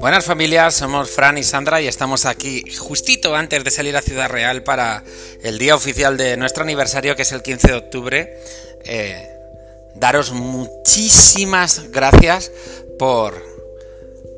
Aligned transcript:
Buenas 0.00 0.26
familias, 0.26 0.74
somos 0.74 1.10
Fran 1.10 1.38
y 1.38 1.42
Sandra 1.42 1.80
y 1.80 1.88
estamos 1.88 2.24
aquí 2.24 2.62
justito 2.78 3.34
antes 3.34 3.64
de 3.64 3.70
salir 3.72 3.96
a 3.96 4.00
Ciudad 4.00 4.28
Real 4.28 4.62
para 4.62 5.02
el 5.42 5.58
día 5.58 5.74
oficial 5.74 6.16
de 6.16 6.36
nuestro 6.36 6.62
aniversario 6.62 7.16
que 7.16 7.22
es 7.22 7.32
el 7.32 7.42
15 7.42 7.66
de 7.66 7.74
octubre. 7.74 8.38
Eh, 8.84 9.28
daros 9.96 10.30
muchísimas 10.30 11.90
gracias 11.90 12.52
por 12.96 13.47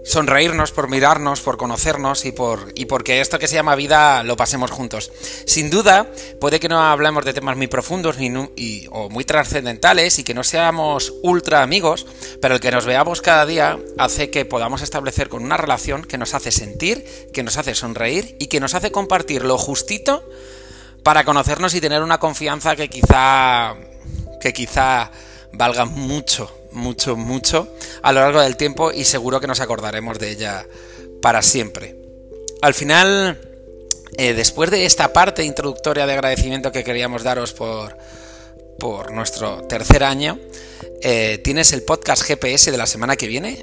sonreírnos, 0.05 0.73
por 0.73 0.89
mirarnos, 0.89 1.41
por 1.41 1.57
conocernos 1.57 2.25
y 2.25 2.33
por 2.33 2.73
y 2.75 2.87
porque 2.87 3.21
esto 3.21 3.39
que 3.39 3.49
se 3.49 3.55
llama 3.55 3.75
vida 3.75 4.23
lo 4.23 4.37
pasemos 4.37 4.71
juntos. 4.71 5.13
Sin 5.47 5.71
duda, 5.71 6.11
puede 6.41 6.61
que 6.61 6.69
no 6.69 6.81
hablemos 6.81 7.25
de 7.25 7.33
temas 7.33 7.57
muy 7.57 7.67
profundos 7.67 8.19
ni, 8.19 8.31
o 8.91 9.09
muy 9.09 9.25
trascendentales 9.25 10.19
y 10.19 10.25
que 10.25 10.35
no 10.35 10.45
seamos 10.45 11.13
ultra 11.23 11.63
amigos, 11.63 12.07
pero 12.41 12.55
el 12.55 12.61
que 12.61 12.71
nos 12.71 12.87
veamos 12.87 13.21
cada 13.21 13.47
día 13.47 13.79
hace 13.99 14.31
que 14.31 14.45
podamos 14.45 14.83
establecer 14.83 15.29
con 15.29 15.45
una 15.45 15.57
relación 15.57 16.05
que 16.05 16.19
nos 16.19 16.35
hace 16.35 16.51
sentir, 16.51 17.05
que 17.33 17.43
nos 17.43 17.57
hace 17.57 17.75
sonreír 17.75 18.37
y 18.39 18.47
que 18.47 18.61
nos 18.61 18.75
hace 18.75 18.91
compartir 18.91 19.45
lo 19.45 19.59
justito 19.59 20.25
para 21.03 21.25
conocernos 21.25 21.75
y 21.75 21.81
tener 21.81 22.03
una 22.03 22.19
confianza 22.19 22.77
que 22.77 22.89
quizá 22.89 23.75
que 24.41 24.53
quizá 24.53 25.11
valga 25.53 25.85
mucho 25.85 26.60
mucho, 26.73 27.17
mucho 27.17 27.69
a 28.03 28.13
lo 28.13 28.21
largo 28.21 28.41
del 28.41 28.57
tiempo 28.57 28.93
y 28.93 29.05
seguro 29.05 29.41
que 29.41 29.47
nos 29.47 29.61
acordaremos 29.61 30.19
de 30.19 30.31
ella 30.31 30.67
para 31.21 31.43
siempre. 31.43 31.97
Al 32.63 32.75
final, 32.75 33.41
eh, 34.17 34.35
después 34.35 34.71
de 34.71 34.85
esta 34.85 35.13
parte 35.13 35.45
introductoria 35.45 36.07
de 36.07 36.13
agradecimiento 36.13 36.73
que 36.73 36.85
queríamos 36.85 37.23
daros 37.23 37.53
por, 37.53 37.97
por 38.79 39.13
nuestro 39.13 39.63
tercer 39.63 40.05
año, 40.05 40.39
eh, 41.03 41.41
tienes 41.43 41.73
el 41.73 41.83
podcast 41.83 42.23
GPS 42.23 42.71
de 42.71 42.79
la 42.79 42.87
semana 42.87 43.17
que 43.17 43.27
viene 43.27 43.63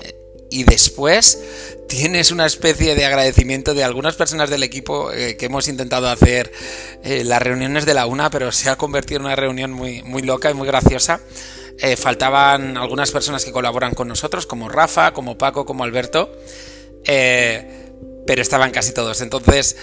y 0.49 0.63
después 0.63 1.39
tienes 1.87 2.31
una 2.31 2.45
especie 2.45 2.95
de 2.95 3.05
agradecimiento 3.05 3.73
de 3.73 3.83
algunas 3.83 4.15
personas 4.15 4.49
del 4.49 4.63
equipo 4.63 5.11
eh, 5.11 5.35
que 5.37 5.45
hemos 5.45 5.67
intentado 5.67 6.07
hacer 6.07 6.51
las 7.03 7.41
reuniones 7.41 7.85
de 7.85 7.93
la 7.93 8.05
una, 8.05 8.29
pero 8.29 8.51
se 8.51 8.69
ha 8.69 8.77
convertido 8.77 9.19
en 9.19 9.25
una 9.25 9.35
reunión 9.35 9.71
muy, 9.71 10.03
muy 10.03 10.23
loca 10.23 10.49
y 10.49 10.53
muy 10.53 10.67
graciosa 10.67 11.21
eh, 11.79 11.95
faltaban 11.95 12.75
algunas 12.75 13.11
personas 13.11 13.45
que 13.45 13.51
colaboran 13.51 13.93
con 13.93 14.07
nosotros, 14.07 14.47
como 14.47 14.67
Rafa, 14.67 15.13
como 15.13 15.37
Paco, 15.37 15.65
como 15.65 15.83
Alberto, 15.83 16.31
eh, 17.05 17.91
pero 18.25 18.41
estaban 18.41 18.71
casi 18.71 18.93
todos. 18.93 19.21
Entonces, 19.21 19.77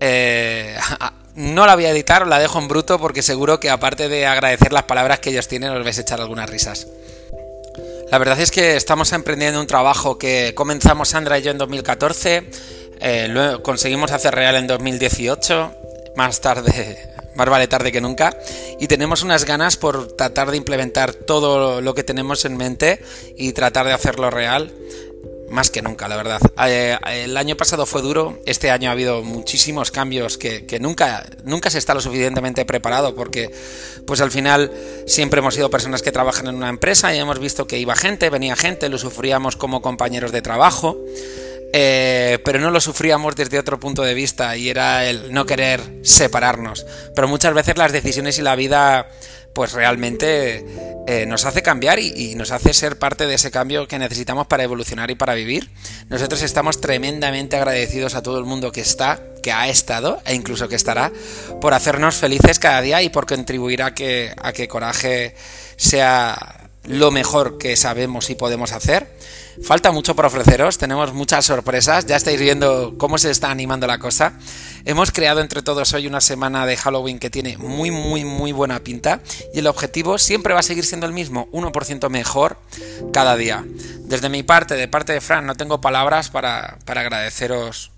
eh, 0.00 0.76
no 1.34 1.66
la 1.66 1.74
voy 1.74 1.84
a 1.84 1.90
editar, 1.90 2.26
la 2.26 2.38
dejo 2.38 2.58
en 2.58 2.68
bruto 2.68 2.98
porque 2.98 3.22
seguro 3.22 3.60
que 3.60 3.68
aparte 3.68 4.08
de 4.08 4.26
agradecer 4.26 4.72
las 4.72 4.84
palabras 4.84 5.20
que 5.20 5.30
ellos 5.30 5.46
tienen, 5.46 5.70
os 5.70 5.84
vais 5.84 5.98
a 5.98 6.00
echar 6.00 6.20
algunas 6.20 6.48
risas. 6.48 6.86
La 8.10 8.18
verdad 8.18 8.40
es 8.40 8.50
que 8.50 8.76
estamos 8.76 9.12
emprendiendo 9.12 9.60
un 9.60 9.66
trabajo 9.66 10.18
que 10.18 10.52
comenzamos 10.54 11.10
Sandra 11.10 11.38
y 11.38 11.42
yo 11.42 11.50
en 11.50 11.58
2014, 11.58 12.44
lo 13.28 13.62
conseguimos 13.62 14.12
hacer 14.12 14.34
real 14.34 14.56
en 14.56 14.66
2018, 14.66 15.74
más 16.14 16.40
tarde 16.40 17.13
más 17.36 17.48
vale 17.48 17.68
tarde 17.68 17.92
que 17.92 18.00
nunca. 18.00 18.36
Y 18.80 18.86
tenemos 18.86 19.22
unas 19.22 19.44
ganas 19.44 19.76
por 19.76 20.12
tratar 20.12 20.50
de 20.50 20.56
implementar 20.56 21.14
todo 21.14 21.80
lo 21.80 21.94
que 21.94 22.04
tenemos 22.04 22.44
en 22.44 22.56
mente 22.56 23.00
y 23.36 23.52
tratar 23.52 23.86
de 23.86 23.92
hacerlo 23.92 24.30
real. 24.30 24.72
Más 25.50 25.70
que 25.70 25.82
nunca, 25.82 26.08
la 26.08 26.16
verdad. 26.16 26.40
Eh, 26.66 26.96
el 27.06 27.36
año 27.36 27.56
pasado 27.56 27.86
fue 27.86 28.02
duro, 28.02 28.40
este 28.46 28.70
año 28.70 28.88
ha 28.88 28.92
habido 28.92 29.22
muchísimos 29.22 29.90
cambios 29.90 30.38
que, 30.38 30.78
nunca, 30.80 31.24
nunca 31.44 31.70
se 31.70 31.78
está 31.78 31.94
lo 31.94 32.00
suficientemente 32.00 32.64
preparado 32.64 33.14
porque 33.14 33.50
pues 34.06 34.20
al 34.20 34.30
final 34.30 34.72
siempre 35.06 35.40
hemos 35.40 35.54
sido 35.54 35.70
personas 35.70 36.02
que 36.02 36.12
trabajan 36.12 36.48
en 36.48 36.56
una 36.56 36.70
empresa 36.70 37.14
y 37.14 37.18
hemos 37.18 37.38
visto 37.38 37.66
que 37.66 37.78
iba 37.78 37.94
gente, 37.94 38.30
venía 38.30 38.56
gente, 38.56 38.88
lo 38.88 38.98
sufríamos 38.98 39.56
como 39.56 39.82
compañeros 39.82 40.32
de 40.32 40.42
trabajo. 40.42 40.98
Eh, 41.76 42.38
pero 42.44 42.60
no 42.60 42.70
lo 42.70 42.80
sufríamos 42.80 43.34
desde 43.34 43.58
otro 43.58 43.80
punto 43.80 44.02
de 44.02 44.14
vista 44.14 44.56
y 44.56 44.68
era 44.68 45.10
el 45.10 45.32
no 45.32 45.44
querer 45.44 45.80
separarnos. 46.04 46.86
Pero 47.16 47.26
muchas 47.26 47.52
veces 47.52 47.76
las 47.76 47.90
decisiones 47.90 48.38
y 48.38 48.42
la 48.42 48.54
vida 48.54 49.08
pues 49.52 49.72
realmente 49.72 50.64
eh, 51.08 51.26
nos 51.26 51.44
hace 51.46 51.62
cambiar 51.62 51.98
y, 51.98 52.36
nos 52.36 52.52
hace 52.52 52.72
ser 52.74 52.96
parte 53.00 53.26
de 53.26 53.34
ese 53.34 53.50
cambio 53.50 53.88
que 53.88 53.98
necesitamos 53.98 54.46
para 54.46 54.62
evolucionar 54.62 55.10
y 55.10 55.16
para 55.16 55.34
vivir. 55.34 55.68
Nosotros 56.08 56.42
estamos 56.42 56.80
tremendamente 56.80 57.56
agradecidos 57.56 58.14
a 58.14 58.22
todo 58.22 58.38
el 58.38 58.44
mundo 58.44 58.70
que 58.70 58.80
está, 58.80 59.20
que 59.42 59.50
ha 59.50 59.68
estado 59.68 60.22
e 60.26 60.34
incluso 60.34 60.68
que 60.68 60.76
estará 60.76 61.10
por 61.60 61.74
hacernos 61.74 62.14
felices 62.14 62.60
cada 62.60 62.82
día 62.82 63.02
y 63.02 63.08
por 63.08 63.26
contribuir 63.26 63.82
a 63.82 63.94
que, 63.94 64.32
a 64.40 64.52
que 64.52 64.68
Coraje 64.68 65.34
sea 65.76 66.70
lo 66.84 67.10
mejor 67.10 67.58
que 67.58 67.76
sabemos 67.76 68.30
y 68.30 68.36
podemos 68.36 68.70
hacer. 68.70 69.08
Falta 69.62 69.92
mucho 69.92 70.16
por 70.16 70.26
ofreceros, 70.26 70.78
tenemos 70.78 71.12
muchas 71.12 71.46
sorpresas, 71.46 72.06
ya 72.06 72.16
estáis 72.16 72.40
viendo 72.40 72.94
cómo 72.98 73.18
se 73.18 73.30
está 73.30 73.50
animando 73.50 73.86
la 73.86 73.98
cosa. 73.98 74.38
Hemos 74.84 75.12
creado 75.12 75.40
entre 75.40 75.62
todos 75.62 75.92
hoy 75.94 76.06
una 76.06 76.20
semana 76.20 76.66
de 76.66 76.76
Halloween 76.76 77.18
que 77.18 77.30
tiene 77.30 77.56
muy, 77.56 77.90
muy, 77.90 78.24
muy 78.24 78.52
buena 78.52 78.80
pinta 78.80 79.20
y 79.54 79.60
el 79.60 79.66
objetivo 79.66 80.18
siempre 80.18 80.54
va 80.54 80.60
a 80.60 80.64
seguir 80.64 80.84
siendo 80.84 81.06
el 81.06 81.12
mismo, 81.12 81.48
1% 81.52 82.10
mejor 82.10 82.58
cada 83.12 83.36
día. 83.36 83.64
Desde 84.00 84.28
mi 84.28 84.42
parte, 84.42 84.74
de 84.74 84.88
parte 84.88 85.12
de 85.12 85.20
Fran, 85.20 85.46
no 85.46 85.54
tengo 85.54 85.80
palabras 85.80 86.30
para, 86.30 86.78
para 86.84 87.02
agradeceros 87.02 87.93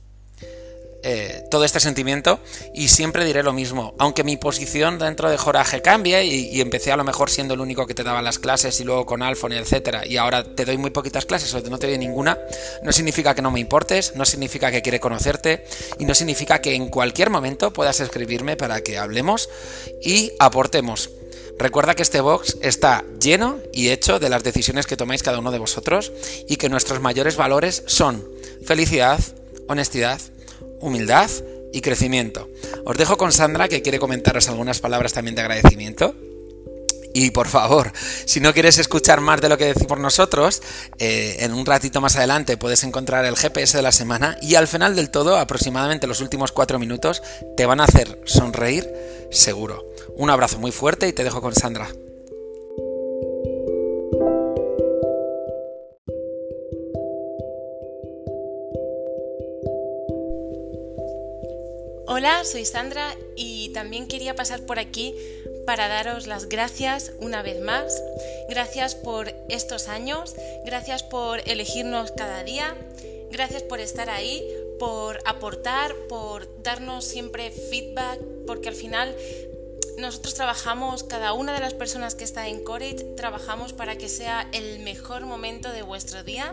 eh, 1.02 1.44
todo 1.50 1.64
este 1.64 1.78
sentimiento 1.78 2.40
y 2.74 2.88
siempre 2.88 3.24
diré 3.24 3.42
lo 3.42 3.52
mismo, 3.52 3.94
aunque 3.98 4.24
mi 4.24 4.36
posición 4.36 4.98
dentro 4.98 5.30
de 5.30 5.36
Joraje 5.36 5.82
cambie 5.82 6.24
y, 6.24 6.60
empecé 6.60 6.90
a 6.90 6.96
lo 6.96 7.04
mejor 7.04 7.30
siendo 7.30 7.54
el 7.54 7.60
único 7.60 7.86
que 7.86 7.94
te 7.94 8.02
daba 8.02 8.22
las 8.22 8.38
clases 8.38 8.80
y 8.80 8.84
luego 8.84 9.06
con 9.06 9.22
Alfon 9.22 9.52
y 9.52 9.56
etcétera 9.56 10.06
y 10.06 10.16
ahora 10.16 10.42
te 10.42 10.64
doy 10.64 10.78
muy 10.78 10.90
poquitas 10.90 11.24
clases 11.26 11.54
o 11.54 11.60
no 11.60 11.78
te 11.78 11.86
doy 11.86 11.98
ninguna, 11.98 12.38
no 12.82 12.92
significa 12.92 13.34
que 13.34 13.42
no 13.42 13.50
me 13.50 13.60
importes, 13.60 14.16
no 14.16 14.24
significa 14.24 14.70
que 14.70 14.82
quiere 14.82 14.98
conocerte 14.98 15.64
y 15.98 16.04
no 16.06 16.14
significa 16.14 16.60
que 16.60 16.74
en 16.74 16.88
cualquier 16.88 17.30
momento 17.30 17.72
puedas 17.72 18.00
escribirme 18.00 18.56
para 18.56 18.80
que 18.80 18.98
hablemos 18.98 19.48
y 20.02 20.32
aportemos. 20.38 21.10
Recuerda 21.58 21.94
que 21.94 22.02
este 22.02 22.20
box 22.20 22.58
está 22.60 23.04
lleno 23.20 23.58
y 23.72 23.88
hecho 23.88 24.18
de 24.18 24.28
las 24.28 24.42
decisiones 24.42 24.86
que 24.86 24.96
tomáis 24.96 25.22
cada 25.22 25.38
uno 25.38 25.50
de 25.50 25.58
vosotros 25.58 26.12
y 26.48 26.56
que 26.56 26.68
nuestros 26.68 27.00
mayores 27.00 27.36
valores 27.36 27.82
son 27.86 28.26
felicidad, 28.64 29.20
honestidad, 29.66 30.20
humildad 30.80 31.30
y 31.72 31.80
crecimiento. 31.80 32.48
Os 32.84 32.96
dejo 32.96 33.16
con 33.16 33.32
Sandra 33.32 33.68
que 33.68 33.82
quiere 33.82 33.98
comentaros 33.98 34.48
algunas 34.48 34.80
palabras 34.80 35.12
también 35.12 35.34
de 35.34 35.42
agradecimiento. 35.42 36.14
Y 37.14 37.30
por 37.30 37.48
favor, 37.48 37.92
si 38.26 38.40
no 38.40 38.52
quieres 38.52 38.76
escuchar 38.76 39.22
más 39.22 39.40
de 39.40 39.48
lo 39.48 39.56
que 39.56 39.64
decimos 39.64 39.98
nosotros, 39.98 40.60
eh, 40.98 41.36
en 41.40 41.54
un 41.54 41.64
ratito 41.64 42.02
más 42.02 42.16
adelante 42.16 42.58
puedes 42.58 42.84
encontrar 42.84 43.24
el 43.24 43.36
GPS 43.36 43.78
de 43.78 43.82
la 43.82 43.92
semana 43.92 44.36
y 44.42 44.56
al 44.56 44.68
final 44.68 44.94
del 44.94 45.10
todo, 45.10 45.38
aproximadamente 45.38 46.06
los 46.06 46.20
últimos 46.20 46.52
cuatro 46.52 46.78
minutos, 46.78 47.22
te 47.56 47.64
van 47.64 47.80
a 47.80 47.84
hacer 47.84 48.20
sonreír 48.26 48.86
seguro. 49.30 49.86
Un 50.14 50.28
abrazo 50.28 50.58
muy 50.58 50.72
fuerte 50.72 51.08
y 51.08 51.14
te 51.14 51.24
dejo 51.24 51.40
con 51.40 51.54
Sandra. 51.54 51.88
Hola, 62.18 62.44
soy 62.44 62.64
Sandra 62.64 63.14
y 63.36 63.68
también 63.74 64.08
quería 64.08 64.34
pasar 64.34 64.64
por 64.64 64.78
aquí 64.78 65.14
para 65.66 65.86
daros 65.86 66.26
las 66.26 66.48
gracias 66.48 67.12
una 67.18 67.42
vez 67.42 67.60
más. 67.60 68.02
Gracias 68.48 68.94
por 68.94 69.34
estos 69.50 69.88
años, 69.88 70.34
gracias 70.64 71.02
por 71.02 71.46
elegirnos 71.46 72.12
cada 72.12 72.42
día, 72.42 72.74
gracias 73.30 73.64
por 73.64 73.80
estar 73.80 74.08
ahí, 74.08 74.42
por 74.78 75.18
aportar, 75.26 75.94
por 76.08 76.48
darnos 76.62 77.04
siempre 77.04 77.50
feedback, 77.50 78.18
porque 78.46 78.70
al 78.70 78.76
final 78.76 79.14
nosotros 79.98 80.32
trabajamos, 80.32 81.04
cada 81.04 81.34
una 81.34 81.52
de 81.52 81.60
las 81.60 81.74
personas 81.74 82.14
que 82.14 82.24
está 82.24 82.48
en 82.48 82.64
Courage, 82.64 83.04
trabajamos 83.18 83.74
para 83.74 83.98
que 83.98 84.08
sea 84.08 84.48
el 84.54 84.78
mejor 84.78 85.26
momento 85.26 85.70
de 85.70 85.82
vuestro 85.82 86.24
día. 86.24 86.50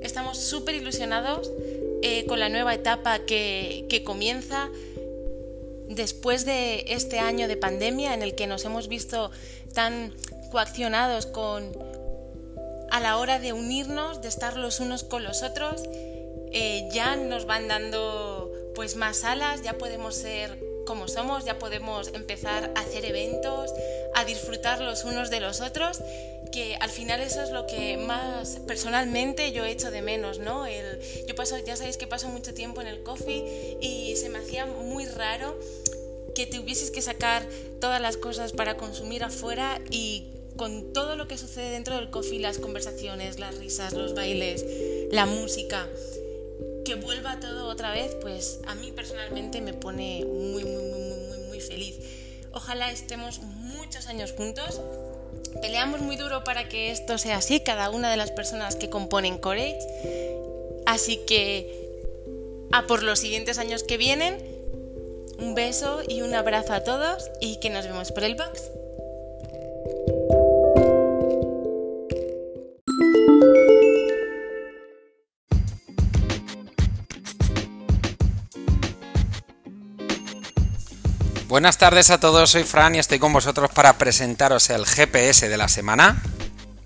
Estamos 0.00 0.38
súper 0.38 0.74
ilusionados 0.76 1.52
eh, 2.02 2.26
con 2.26 2.40
la 2.40 2.48
nueva 2.48 2.74
etapa 2.74 3.20
que, 3.20 3.86
que 3.88 4.04
comienza 4.04 4.70
después 5.88 6.44
de 6.44 6.84
este 6.88 7.18
año 7.18 7.48
de 7.48 7.56
pandemia 7.56 8.14
en 8.14 8.22
el 8.22 8.34
que 8.34 8.46
nos 8.46 8.64
hemos 8.64 8.88
visto 8.88 9.30
tan 9.74 10.14
coaccionados 10.50 11.26
con 11.26 11.72
a 12.90 13.00
la 13.00 13.18
hora 13.18 13.38
de 13.38 13.52
unirnos, 13.52 14.20
de 14.20 14.28
estar 14.28 14.56
los 14.56 14.80
unos 14.80 15.04
con 15.04 15.22
los 15.22 15.42
otros, 15.42 15.82
eh, 16.52 16.88
ya 16.92 17.16
nos 17.16 17.46
van 17.46 17.68
dando 17.68 18.50
pues 18.74 18.96
más 18.96 19.24
alas, 19.24 19.62
ya 19.62 19.78
podemos 19.78 20.16
ser 20.16 20.58
como 20.86 21.06
somos, 21.06 21.44
ya 21.44 21.58
podemos 21.58 22.08
empezar 22.14 22.72
a 22.74 22.80
hacer 22.80 23.04
eventos, 23.04 23.72
a 24.14 24.24
disfrutar 24.24 24.80
los 24.80 25.04
unos 25.04 25.30
de 25.30 25.40
los 25.40 25.60
otros 25.60 26.00
que 26.52 26.76
al 26.80 26.90
final 26.90 27.20
eso 27.20 27.42
es 27.42 27.50
lo 27.50 27.66
que 27.66 27.96
más 27.96 28.60
personalmente 28.66 29.52
yo 29.52 29.64
echo 29.64 29.90
de 29.90 30.02
menos, 30.02 30.38
¿no? 30.38 30.66
El, 30.66 31.00
yo 31.26 31.34
paso, 31.34 31.56
ya 31.58 31.76
sabéis 31.76 31.96
que 31.96 32.06
paso 32.06 32.28
mucho 32.28 32.54
tiempo 32.54 32.80
en 32.80 32.86
el 32.86 33.02
coffee 33.02 33.78
y 33.80 34.16
se 34.16 34.28
me 34.28 34.38
hacía 34.38 34.66
muy 34.66 35.06
raro 35.06 35.58
que 36.34 36.46
tuvieses 36.46 36.90
que 36.90 37.02
sacar 37.02 37.46
todas 37.80 38.00
las 38.00 38.16
cosas 38.16 38.52
para 38.52 38.76
consumir 38.76 39.24
afuera 39.24 39.80
y 39.90 40.28
con 40.56 40.92
todo 40.92 41.16
lo 41.16 41.26
que 41.26 41.38
sucede 41.38 41.70
dentro 41.70 41.96
del 41.96 42.10
coffee, 42.10 42.38
las 42.38 42.58
conversaciones, 42.58 43.38
las 43.38 43.56
risas, 43.58 43.92
los 43.92 44.14
bailes, 44.14 44.64
la 45.10 45.26
música, 45.26 45.86
que 46.84 46.94
vuelva 46.96 47.40
todo 47.40 47.68
otra 47.68 47.92
vez, 47.92 48.16
pues 48.20 48.60
a 48.66 48.74
mí 48.74 48.92
personalmente 48.92 49.60
me 49.60 49.72
pone 49.72 50.24
muy, 50.24 50.64
muy, 50.64 50.82
muy, 50.82 51.10
muy, 51.28 51.38
muy 51.48 51.60
feliz. 51.60 51.96
Ojalá 52.52 52.90
estemos 52.90 53.40
muchos 53.40 54.06
años 54.06 54.32
juntos. 54.32 54.80
Peleamos 55.60 56.00
muy 56.00 56.16
duro 56.16 56.44
para 56.44 56.68
que 56.68 56.90
esto 56.90 57.18
sea 57.18 57.36
así, 57.36 57.60
cada 57.60 57.90
una 57.90 58.10
de 58.10 58.16
las 58.16 58.30
personas 58.30 58.76
que 58.76 58.90
componen 58.90 59.38
Courage. 59.38 59.78
Así 60.86 61.18
que 61.26 61.80
a 62.72 62.86
por 62.86 63.02
los 63.02 63.18
siguientes 63.18 63.58
años 63.58 63.82
que 63.82 63.96
vienen. 63.96 64.38
Un 65.38 65.54
beso 65.54 66.02
y 66.06 66.20
un 66.22 66.34
abrazo 66.34 66.74
a 66.74 66.84
todos 66.84 67.30
y 67.40 67.56
que 67.60 67.70
nos 67.70 67.86
vemos 67.86 68.12
por 68.12 68.24
el 68.24 68.34
box. 68.34 68.70
Buenas 81.50 81.78
tardes 81.78 82.10
a 82.10 82.20
todos, 82.20 82.50
soy 82.50 82.62
Fran 82.62 82.94
y 82.94 83.00
estoy 83.00 83.18
con 83.18 83.32
vosotros 83.32 83.72
para 83.74 83.98
presentaros 83.98 84.70
el 84.70 84.86
GPS 84.86 85.48
de 85.48 85.56
la 85.56 85.66
semana. 85.66 86.22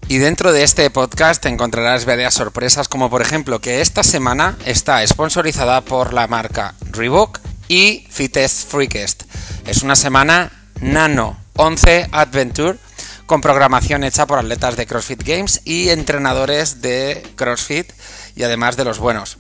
Y 0.09 0.17
dentro 0.17 0.55
de 0.55 0.63
este 0.63 0.89
podcast 0.89 1.45
encontrarás 1.45 2.07
varias 2.07 2.33
sorpresas, 2.33 2.89
como 2.89 3.11
por 3.11 3.21
ejemplo 3.21 3.61
que 3.61 3.83
esta 3.83 4.03
semana 4.03 4.57
está 4.65 5.07
sponsorizada 5.07 5.83
por 5.83 6.15
la 6.15 6.29
marca 6.29 6.75
Reebok 6.93 7.41
y 7.69 8.07
Fittest 8.09 8.71
Freakest. 8.71 9.25
Es 9.67 9.83
una 9.83 9.97
semana 9.97 10.51
Nano 10.81 11.39
11 11.57 12.09
Adventure 12.11 12.79
con 13.27 13.43
programación 13.43 14.03
hecha 14.03 14.25
por 14.25 14.39
atletas 14.39 14.77
de 14.77 14.87
CrossFit 14.87 15.25
Games 15.25 15.61
y 15.67 15.91
entrenadores 15.91 16.81
de 16.81 17.23
CrossFit 17.37 17.93
y 18.35 18.45
además 18.45 18.79
de 18.79 18.85
los 18.87 18.99
buenos. 18.99 19.37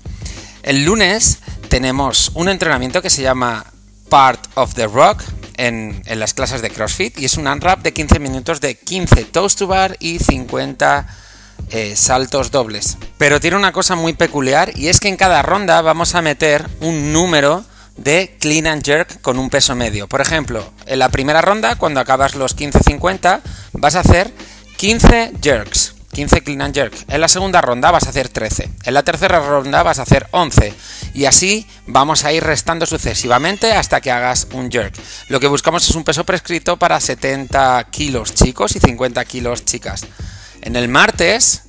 El 0.62 0.84
lunes 0.84 1.38
tenemos 1.70 2.30
un 2.34 2.50
entrenamiento 2.50 3.00
que 3.00 3.08
se 3.08 3.22
llama 3.22 3.64
Part 4.08 4.46
of 4.54 4.74
the 4.74 4.86
Rock 4.86 5.22
en, 5.56 6.02
las 6.06 6.34
clases 6.34 6.62
de 6.62 6.70
CrossFit 6.70 7.18
y 7.18 7.24
es 7.24 7.36
un 7.36 7.46
unwrap 7.46 7.82
de 7.82 7.92
15 7.92 8.18
minutos 8.18 8.60
de 8.60 8.76
15 8.76 9.24
toast 9.26 9.58
to 9.58 9.66
bar 9.66 9.96
y 10.00 10.18
50 10.18 11.06
eh, 11.70 11.96
saltos 11.96 12.50
dobles. 12.50 12.98
Pero 13.18 13.40
tiene 13.40 13.56
una 13.56 13.72
cosa 13.72 13.96
muy 13.96 14.12
peculiar 14.12 14.76
y 14.76 14.88
es 14.88 15.00
que 15.00 15.08
en 15.08 15.16
cada 15.16 15.42
ronda 15.42 15.80
vamos 15.82 16.14
a 16.14 16.22
meter 16.22 16.68
un 16.80 17.12
número 17.12 17.64
de 17.96 18.36
clean 18.40 18.66
and 18.66 18.84
jerk 18.84 19.20
con 19.20 19.38
un 19.38 19.50
peso 19.50 19.74
medio. 19.74 20.08
Por 20.08 20.20
ejemplo, 20.20 20.72
en 20.86 20.98
la 20.98 21.08
primera 21.08 21.42
ronda, 21.42 21.76
cuando 21.76 22.00
acabas 22.00 22.34
los 22.34 22.56
15-50, 22.56 23.40
vas 23.72 23.94
a 23.94 24.00
hacer 24.00 24.32
15 24.76 25.32
jerks. 25.40 25.94
15 26.12 26.42
clean 26.42 26.62
and 26.62 26.74
jerk. 26.74 26.94
En 27.08 27.20
la 27.20 27.28
segunda 27.28 27.60
ronda 27.60 27.90
vas 27.90 28.06
a 28.06 28.10
hacer 28.10 28.28
13. 28.28 28.70
En 28.84 28.94
la 28.94 29.02
tercera 29.02 29.40
ronda 29.40 29.82
vas 29.82 29.98
a 29.98 30.02
hacer 30.02 30.28
11. 30.30 30.72
Y 31.14 31.26
así 31.26 31.66
vamos 31.86 32.24
a 32.24 32.32
ir 32.32 32.42
restando 32.42 32.86
sucesivamente 32.86 33.72
hasta 33.72 34.00
que 34.00 34.10
hagas 34.10 34.48
un 34.52 34.70
jerk. 34.70 34.94
Lo 35.28 35.40
que 35.40 35.46
buscamos 35.46 35.88
es 35.88 35.94
un 35.94 36.04
peso 36.04 36.24
prescrito 36.24 36.76
para 36.76 37.00
70 37.00 37.86
kilos 37.90 38.34
chicos 38.34 38.74
y 38.76 38.80
50 38.80 39.24
kilos 39.24 39.64
chicas. 39.64 40.04
En 40.60 40.76
el 40.76 40.88
martes 40.88 41.62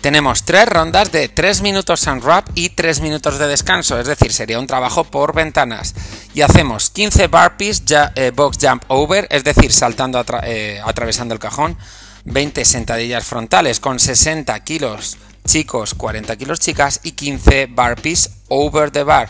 tenemos 0.00 0.44
tres 0.44 0.68
rondas 0.68 1.10
de 1.10 1.28
3 1.28 1.62
minutos 1.62 2.06
unwrap 2.06 2.46
y 2.54 2.68
3 2.68 3.00
minutos 3.00 3.40
de 3.40 3.48
descanso, 3.48 3.98
es 3.98 4.06
decir, 4.06 4.32
sería 4.32 4.60
un 4.60 4.68
trabajo 4.68 5.02
por 5.02 5.34
ventanas. 5.34 5.94
Y 6.32 6.42
hacemos 6.42 6.90
15 6.90 7.26
burpees, 7.26 7.82
eh, 8.14 8.30
box 8.32 8.58
jump 8.60 8.84
over, 8.86 9.26
es 9.30 9.42
decir, 9.42 9.72
saltando, 9.72 10.24
eh, 10.44 10.80
atravesando 10.84 11.34
el 11.34 11.40
cajón, 11.40 11.76
20 12.24 12.64
sentadillas 12.64 13.24
frontales 13.24 13.80
con 13.80 13.98
60 13.98 14.58
kilos 14.60 15.16
chicos, 15.46 15.94
40 15.94 16.36
kilos 16.36 16.60
chicas 16.60 17.00
y 17.02 17.12
15 17.12 17.66
burpees 17.66 18.30
over 18.48 18.90
the 18.90 19.02
bar. 19.02 19.28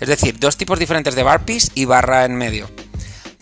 Es 0.00 0.08
decir, 0.08 0.38
dos 0.38 0.56
tipos 0.56 0.78
diferentes 0.78 1.14
de 1.14 1.22
burpees 1.22 1.70
y 1.74 1.84
barra 1.84 2.24
en 2.24 2.36
medio. 2.36 2.68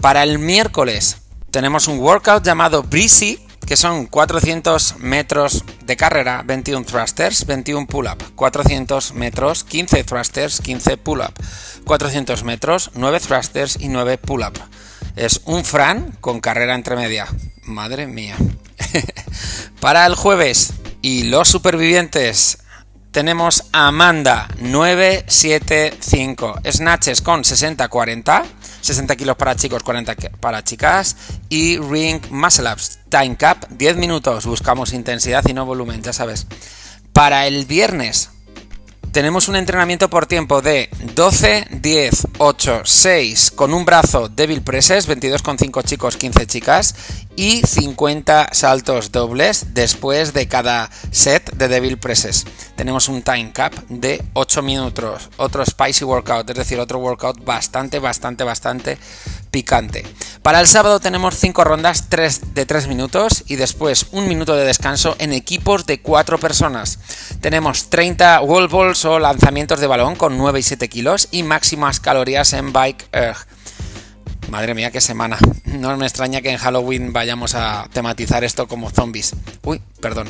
Para 0.00 0.22
el 0.22 0.38
miércoles 0.38 1.18
tenemos 1.50 1.88
un 1.88 1.98
workout 1.98 2.44
llamado 2.44 2.82
Breezy, 2.82 3.38
que 3.66 3.76
son 3.76 4.06
400 4.06 4.98
metros 4.98 5.64
de 5.84 5.96
carrera, 5.96 6.42
21 6.44 6.84
thrusters, 6.84 7.46
21 7.46 7.86
pull-up, 7.86 8.22
400 8.34 9.14
metros, 9.14 9.64
15 9.64 10.04
thrusters, 10.04 10.60
15 10.60 10.96
pull-up, 10.98 11.32
400 11.84 12.44
metros, 12.44 12.90
9 12.94 13.20
thrusters 13.20 13.78
y 13.80 13.88
9 13.88 14.18
pull-up. 14.18 14.54
Es 15.16 15.40
un 15.46 15.64
Fran 15.64 16.16
con 16.20 16.40
carrera 16.40 16.74
entre 16.74 16.94
media. 16.94 17.26
Madre 17.64 18.06
mía. 18.06 18.36
Para 19.80 20.06
el 20.06 20.14
jueves 20.14 20.74
y 21.02 21.24
los 21.24 21.48
supervivientes 21.48 22.58
tenemos 23.16 23.64
Amanda 23.72 24.46
975 24.60 26.60
snatches 26.70 27.22
con 27.22 27.44
60-40, 27.44 28.44
60 28.82 29.16
kilos 29.16 29.36
para 29.36 29.56
chicos, 29.56 29.82
40 29.82 30.14
para 30.38 30.62
chicas 30.62 31.16
y 31.48 31.78
ring 31.78 32.20
muscle 32.30 32.70
ups 32.70 32.98
time 33.08 33.38
cap 33.38 33.64
10 33.70 33.96
minutos. 33.96 34.44
Buscamos 34.44 34.92
intensidad 34.92 35.42
y 35.48 35.54
no 35.54 35.64
volumen, 35.64 36.02
ya 36.02 36.12
sabes. 36.12 36.46
Para 37.14 37.46
el 37.46 37.64
viernes 37.64 38.28
tenemos 39.12 39.48
un 39.48 39.56
entrenamiento 39.56 40.10
por 40.10 40.26
tiempo 40.26 40.60
de 40.60 40.90
12, 41.14 41.68
10, 41.70 42.28
8, 42.36 42.82
6 42.84 43.50
con 43.52 43.72
un 43.72 43.86
brazo 43.86 44.28
débil 44.28 44.60
presses, 44.60 45.08
22,5 45.08 45.82
chicos, 45.84 46.18
15 46.18 46.46
chicas 46.46 46.94
y 47.36 47.62
50 47.62 48.48
saltos 48.52 49.12
dobles 49.12 49.74
después 49.74 50.32
de 50.32 50.48
cada 50.48 50.90
set 51.10 51.54
de 51.54 51.68
débil 51.68 51.98
presses. 51.98 52.46
Tenemos 52.76 53.08
un 53.08 53.22
time 53.22 53.52
cap 53.52 53.74
de 53.88 54.22
8 54.32 54.62
minutos, 54.62 55.28
otro 55.36 55.64
spicy 55.64 56.04
workout, 56.04 56.48
es 56.50 56.56
decir, 56.56 56.80
otro 56.80 56.98
workout 56.98 57.44
bastante, 57.44 57.98
bastante, 57.98 58.44
bastante 58.44 58.98
picante. 59.50 60.04
Para 60.42 60.60
el 60.60 60.66
sábado 60.66 61.00
tenemos 61.00 61.36
5 61.36 61.64
rondas 61.64 62.08
3 62.08 62.54
de 62.54 62.66
3 62.66 62.88
minutos 62.88 63.44
y 63.46 63.56
después 63.56 64.06
un 64.12 64.28
minuto 64.28 64.54
de 64.54 64.64
descanso 64.64 65.16
en 65.18 65.32
equipos 65.32 65.86
de 65.86 66.00
4 66.00 66.38
personas. 66.38 66.98
Tenemos 67.40 67.90
30 67.90 68.40
wall 68.42 68.68
balls 68.68 69.04
o 69.04 69.18
lanzamientos 69.18 69.80
de 69.80 69.86
balón 69.86 70.16
con 70.16 70.38
9 70.38 70.60
y 70.60 70.62
7 70.62 70.88
kilos 70.88 71.28
y 71.30 71.42
máximas 71.42 72.00
calorías 72.00 72.52
en 72.52 72.72
bike 72.72 73.08
erg. 73.12 73.46
Madre 74.50 74.74
mía, 74.74 74.90
qué 74.90 75.00
semana. 75.00 75.38
No 75.64 75.96
me 75.96 76.06
extraña 76.06 76.40
que 76.40 76.50
en 76.50 76.58
Halloween 76.58 77.12
vayamos 77.12 77.54
a 77.54 77.88
tematizar 77.92 78.44
esto 78.44 78.68
como 78.68 78.90
zombies. 78.90 79.34
Uy, 79.62 79.80
perdón. 80.00 80.28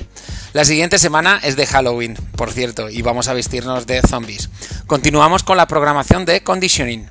La 0.54 0.64
siguiente 0.64 0.98
semana 0.98 1.38
es 1.42 1.56
de 1.56 1.66
Halloween, 1.66 2.16
por 2.36 2.50
cierto, 2.50 2.88
y 2.88 3.02
vamos 3.02 3.28
a 3.28 3.34
vestirnos 3.34 3.86
de 3.86 4.00
zombies. 4.02 4.48
Continuamos 4.86 5.42
con 5.42 5.56
la 5.56 5.66
programación 5.66 6.24
de 6.24 6.42
conditioning. 6.42 7.10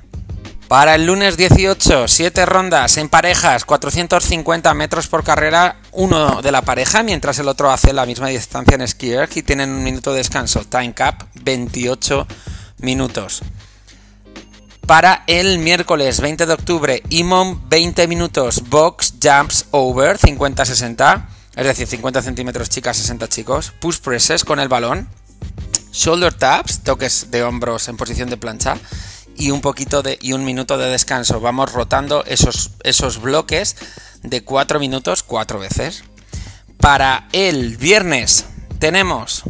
Para 0.68 0.96
el 0.96 1.06
lunes 1.06 1.36
18, 1.36 2.08
7 2.08 2.44
rondas 2.44 2.96
en 2.96 3.08
parejas, 3.08 3.64
450 3.64 4.74
metros 4.74 5.06
por 5.06 5.22
carrera, 5.22 5.76
uno 5.92 6.42
de 6.42 6.50
la 6.50 6.62
pareja, 6.62 7.04
mientras 7.04 7.38
el 7.38 7.46
otro 7.46 7.70
hace 7.70 7.92
la 7.92 8.04
misma 8.04 8.28
distancia 8.28 8.74
en 8.74 8.88
skier 8.88 9.28
y 9.32 9.42
tienen 9.42 9.70
un 9.70 9.84
minuto 9.84 10.10
de 10.10 10.18
descanso. 10.18 10.64
Time 10.64 10.92
cap, 10.92 11.22
28 11.34 12.26
minutos. 12.78 13.42
Para 14.86 15.24
el 15.26 15.58
miércoles 15.58 16.20
20 16.20 16.46
de 16.46 16.52
octubre, 16.52 17.02
IMOM 17.08 17.68
20 17.68 18.06
minutos, 18.06 18.62
box 18.68 19.14
jumps 19.20 19.66
over 19.72 20.16
50-60, 20.16 21.26
es 21.56 21.66
decir, 21.66 21.88
50 21.88 22.22
centímetros 22.22 22.70
chicas, 22.70 22.96
60 22.96 23.26
chicos, 23.26 23.72
push 23.80 23.98
presses 23.98 24.44
con 24.44 24.60
el 24.60 24.68
balón, 24.68 25.08
shoulder 25.90 26.32
taps, 26.32 26.84
toques 26.84 27.32
de 27.32 27.42
hombros 27.42 27.88
en 27.88 27.96
posición 27.96 28.30
de 28.30 28.36
plancha 28.36 28.78
y 29.36 29.50
un 29.50 29.60
poquito 29.60 30.04
de 30.04 30.18
y 30.22 30.34
un 30.34 30.44
minuto 30.44 30.78
de 30.78 30.88
descanso. 30.88 31.40
Vamos 31.40 31.72
rotando 31.72 32.22
esos, 32.24 32.70
esos 32.84 33.20
bloques 33.20 33.74
de 34.22 34.44
4 34.44 34.78
minutos 34.78 35.24
cuatro 35.24 35.58
veces. 35.58 36.04
Para 36.78 37.26
el 37.32 37.76
viernes 37.76 38.44
tenemos 38.78 39.42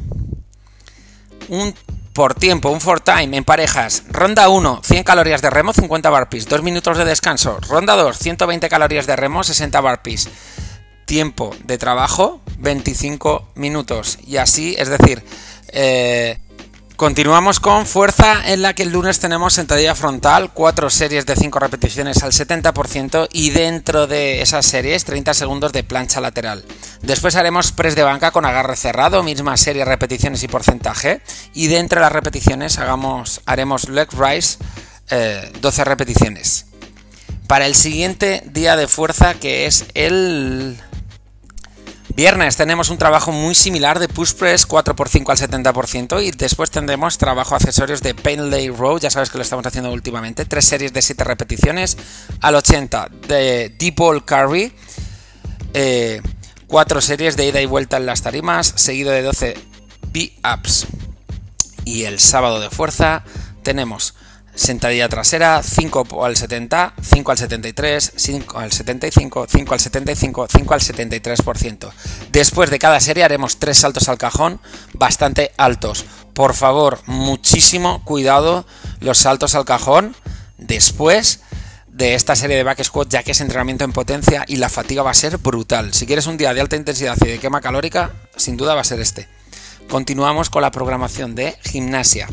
un 1.49 1.75
por 2.17 2.35
tiempo, 2.35 2.71
un 2.71 2.81
for 2.81 3.01
time 3.01 3.37
en 3.37 3.45
parejas. 3.45 4.05
Ronda 4.09 4.49
1, 4.49 4.81
100 4.83 5.05
calorías 5.05 5.43
de 5.43 5.51
remo, 5.51 5.75
50 5.75 6.09
burpees, 6.09 6.49
2 6.49 6.63
minutos 6.63 6.97
de 6.97 7.05
descanso. 7.05 7.59
Ronda 7.69 7.95
2, 7.95 8.17
120 8.17 8.71
calorías 8.71 9.07
de 9.07 9.17
remo, 9.17 9.45
60 9.45 9.79
burpees. 9.83 10.27
Tiempo 11.05 11.55
de 11.65 11.77
trabajo, 11.77 12.41
25 12.59 13.51
minutos. 13.57 14.19
Y 14.27 14.39
así, 14.39 14.75
es 14.79 14.89
decir, 14.89 15.23
eh, 15.69 16.39
Continuamos 16.97 17.61
con 17.61 17.85
fuerza 17.85 18.51
en 18.51 18.63
la 18.63 18.73
que 18.73 18.83
el 18.83 18.91
lunes 18.91 19.21
tenemos 19.21 19.53
sentadilla 19.53 19.95
frontal, 19.95 20.51
4 20.55 20.89
series 20.89 21.27
de 21.27 21.37
5 21.37 21.59
repeticiones 21.59 22.23
al 22.23 22.33
70% 22.33 23.29
y 23.33 23.51
dentro 23.51 24.07
de 24.07 24.41
esas 24.41 24.65
series 24.65 25.05
30 25.05 25.35
segundos 25.35 25.75
de 25.75 25.85
plancha 25.85 26.23
lateral. 26.23 26.65
Después 27.03 27.37
haremos 27.37 27.73
press 27.73 27.97
de 27.97 28.03
banca 28.03 28.31
con 28.31 28.47
agarre 28.47 28.77
cerrado, 28.77 29.23
misma 29.23 29.59
serie, 29.59 29.85
repeticiones 29.85 30.43
y 30.43 30.49
porcentaje. 30.49 31.21
Y 31.53 31.67
dentro 31.67 32.01
de 32.01 32.05
las 32.05 32.13
repeticiones 32.13 32.79
hagamos, 32.79 33.43
haremos 33.45 33.91
leg 33.91 34.09
rise, 34.15 34.57
12 35.61 35.83
eh, 35.83 35.85
repeticiones. 35.85 36.65
Para 37.47 37.67
el 37.67 37.75
siguiente 37.75 38.43
día 38.47 38.75
de 38.75 38.89
fuerza 38.89 39.35
que 39.35 39.67
es 39.67 39.85
el 39.93 40.79
Viernes 42.17 42.57
tenemos 42.57 42.89
un 42.89 42.97
trabajo 42.97 43.31
muy 43.31 43.55
similar 43.55 43.99
de 43.99 44.09
push 44.09 44.33
press 44.33 44.67
4x5 44.67 45.29
al 45.29 45.37
70% 45.37 46.25
y 46.25 46.31
después 46.31 46.71
tendremos 46.71 47.19
trabajo 47.19 47.55
accesorios 47.55 48.01
de 48.01 48.15
Pain 48.15 48.49
Lay 48.49 48.71
Row, 48.71 48.99
ya 48.99 49.11
sabes 49.11 49.29
que 49.29 49.37
lo 49.37 49.43
estamos 49.43 49.67
haciendo 49.67 49.93
últimamente, 49.93 50.47
tres 50.47 50.65
series 50.65 50.95
de 50.95 51.03
7 51.03 51.25
repeticiones 51.25 51.99
al 52.41 52.55
80 52.55 53.11
de 53.29 53.69
Deep 53.79 53.97
Ball 53.97 54.25
Carry, 54.25 54.73
eh, 55.75 56.23
cuatro 56.67 57.03
series 57.03 57.37
de 57.37 57.49
ida 57.49 57.61
y 57.61 57.67
vuelta 57.67 57.99
en 57.99 58.07
las 58.07 58.23
tarimas, 58.23 58.73
seguido 58.77 59.13
de 59.13 59.21
12 59.21 59.59
B-ups. 60.11 60.87
Y 61.85 62.05
el 62.05 62.19
sábado 62.19 62.61
de 62.61 62.71
fuerza 62.71 63.25
tenemos 63.63 64.15
sentadilla 64.57 65.09
trasera, 65.09 65.63
5 65.63 66.25
al 66.25 66.37
70, 66.37 66.95
5 67.01 67.31
al 67.31 67.39
73, 67.39 68.13
5 68.17 68.59
al 68.59 68.73
75, 68.73 69.47
5 69.49 69.75
al 69.75 69.81
75, 69.81 70.47
5 70.51 70.75
al 70.75 70.81
73%. 70.81 71.91
Después 72.33 72.71
de 72.71 72.79
cada 72.79 72.99
serie 72.99 73.23
haremos 73.23 73.59
tres 73.59 73.79
saltos 73.79 74.09
al 74.09 74.19
cajón 74.19 74.61
bastante 74.95 75.53
altos. 75.57 76.05
Por 76.35 76.55
favor, 76.55 77.01
muchísimo 77.07 78.03
cuidado 78.05 78.67
los 79.01 79.19
saltos 79.19 79.55
al 79.55 79.65
cajón 79.65 80.17
después 80.59 81.41
de 81.89 82.15
esta 82.15 82.37
serie 82.37 82.57
de 82.57 82.63
back 82.63 82.83
squat 82.83 83.09
ya 83.09 83.23
que 83.23 83.33
es 83.33 83.41
entrenamiento 83.41 83.85
en 83.85 83.93
potencia 83.93 84.45
y 84.47 84.57
la 84.57 84.69
fatiga 84.69 85.03
va 85.03 85.11
a 85.11 85.15
ser 85.15 85.39
brutal. 85.39 85.95
Si 85.95 86.07
quieres 86.07 86.27
un 86.27 86.37
día 86.37 86.53
de 86.53 86.61
alta 86.61 86.77
intensidad 86.77 87.17
y 87.23 87.29
de 87.29 87.39
quema 87.39 87.61
calórica, 87.61 88.13
sin 88.37 88.57
duda 88.57 88.75
va 88.75 88.81
a 88.81 88.85
ser 88.85 89.01
este. 89.01 89.29
Continuamos 89.89 90.51
con 90.51 90.63
la 90.63 90.71
programación 90.71 91.35
de 91.35 91.57
gimnasia. 91.63 92.29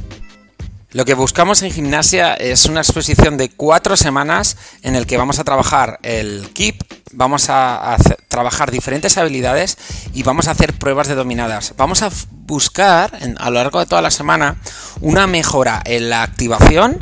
Lo 0.94 1.06
que 1.06 1.16
buscamos 1.16 1.64
en 1.64 1.72
gimnasia 1.72 2.36
es 2.36 2.66
una 2.66 2.82
exposición 2.82 3.36
de 3.36 3.50
cuatro 3.50 3.98
semanas 3.98 4.58
en 4.84 4.96
el 4.96 5.08
que 5.08 5.18
vamos 5.18 5.40
a 5.40 5.44
trabajar 5.44 5.98
el 6.04 6.52
keep, 6.54 6.84
vamos 7.14 7.48
a, 7.50 7.98
trabajar 8.28 8.70
diferentes 8.70 9.18
habilidades 9.18 9.80
y 10.14 10.22
vamos 10.22 10.48
a 10.48 10.52
hacer 10.52 10.74
pruebas 10.74 11.08
de 11.08 11.16
dominadas. 11.16 11.74
Vamos 11.78 12.04
a 12.04 12.12
buscar 12.46 13.18
a 13.40 13.50
lo 13.50 13.56
largo 13.56 13.80
de 13.80 13.88
toda 13.88 14.04
la 14.04 14.12
semana 14.12 14.58
una 15.02 15.26
mejora 15.26 15.82
en 15.84 16.12
la 16.12 16.22
activación, 16.22 17.00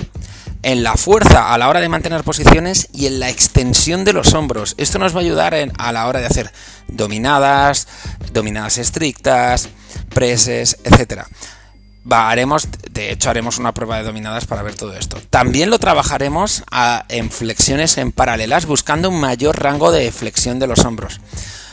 en 0.63 0.83
la 0.83 0.95
fuerza 0.95 1.53
a 1.53 1.57
la 1.57 1.67
hora 1.67 1.81
de 1.81 1.89
mantener 1.89 2.23
posiciones 2.23 2.87
y 2.93 3.07
en 3.07 3.19
la 3.19 3.29
extensión 3.29 4.05
de 4.05 4.13
los 4.13 4.33
hombros. 4.33 4.73
Esto 4.77 4.99
nos 4.99 5.13
va 5.13 5.17
a 5.19 5.23
ayudar 5.23 5.53
a 5.53 5.91
la 5.91 6.07
hora 6.07 6.21
de 6.21 6.27
hacer 6.27 6.53
dominadas, 6.87 7.89
dominadas 8.31 8.77
estrictas, 8.77 9.67
preses, 10.13 10.77
etcétera 10.85 11.27
haremos, 12.09 12.67
de 12.91 13.11
hecho, 13.11 13.29
haremos 13.29 13.57
una 13.57 13.73
prueba 13.73 13.97
de 13.97 14.03
dominadas 14.03 14.45
para 14.45 14.63
ver 14.63 14.75
todo 14.75 14.93
esto. 14.95 15.17
También 15.29 15.69
lo 15.69 15.79
trabajaremos 15.79 16.63
en 17.09 17.31
flexiones 17.31 17.97
en 17.97 18.11
paralelas, 18.11 18.65
buscando 18.65 19.09
un 19.09 19.19
mayor 19.19 19.61
rango 19.61 19.91
de 19.91 20.11
flexión 20.11 20.59
de 20.59 20.67
los 20.67 20.79
hombros. 20.85 21.19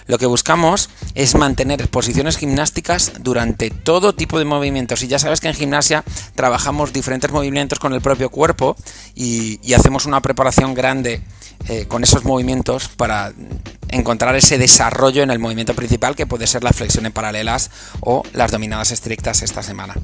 Lo 0.09 0.17
que 0.17 0.25
buscamos 0.25 0.89
es 1.15 1.35
mantener 1.35 1.87
posiciones 1.89 2.39
gimnásticas 2.39 3.13
durante 3.21 3.69
todo 3.69 4.15
tipo 4.15 4.39
de 4.39 4.47
movimientos. 4.47 5.03
Y 5.03 5.07
ya 5.07 5.19
sabes 5.19 5.41
que 5.41 5.49
en 5.49 5.55
gimnasia 5.55 6.03
trabajamos 6.35 6.95
diferentes 6.95 7.31
movimientos 7.31 7.79
con 7.79 7.93
el 7.93 8.01
propio 8.01 8.31
cuerpo 8.31 8.75
y, 9.15 9.61
hacemos 9.75 10.07
una 10.07 10.23
preparación 10.23 10.73
grande 10.73 11.23
eh, 11.69 11.85
con 11.87 12.03
esos 12.03 12.25
movimientos 12.25 12.89
para 12.89 13.33
encontrar 13.91 14.37
ese 14.37 14.59
desarrollo 14.59 15.23
en 15.23 15.31
el 15.31 15.39
movimiento 15.39 15.75
principal 15.75 16.17
que 16.17 16.27
puede 16.27 16.47
ser 16.47 16.65
la 16.65 16.73
flexión 16.73 17.07
en 17.07 17.13
paralelas 17.13 17.71
o 18.01 18.23
las 18.33 18.51
dominadas 18.51 18.91
estrictas 18.91 19.43
esta 19.43 19.63
semana. 19.63 19.95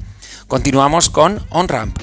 Continuamos 0.47 1.09
con 1.09 1.45
on 1.49 1.67
ramp. 1.67 1.97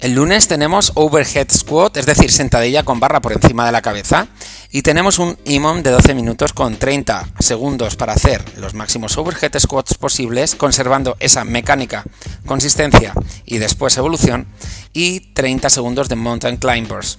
El 0.00 0.14
lunes 0.14 0.48
tenemos 0.48 0.92
overhead 0.94 1.48
squat, 1.50 1.98
es 1.98 2.06
decir, 2.06 2.32
sentadilla 2.32 2.84
con 2.84 3.00
barra 3.00 3.20
por 3.20 3.34
encima 3.34 3.66
de 3.66 3.72
la 3.72 3.82
cabeza. 3.82 4.28
Y 4.70 4.80
tenemos 4.80 5.18
un 5.18 5.36
IMOM 5.44 5.82
de 5.82 5.90
12 5.90 6.14
minutos 6.14 6.54
con 6.54 6.76
30 6.76 7.28
segundos 7.38 7.96
para 7.96 8.14
hacer 8.14 8.42
los 8.56 8.72
máximos 8.72 9.18
overhead 9.18 9.58
squats 9.58 9.98
posibles, 9.98 10.54
conservando 10.54 11.18
esa 11.20 11.44
mecánica, 11.44 12.04
consistencia 12.46 13.12
y 13.44 13.58
después 13.58 13.98
evolución. 13.98 14.46
Y 14.94 15.34
30 15.34 15.68
segundos 15.68 16.08
de 16.08 16.16
mountain 16.16 16.56
climbers. 16.56 17.18